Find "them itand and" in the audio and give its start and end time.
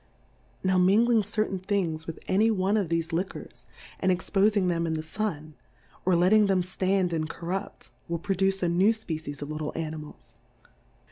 6.47-7.29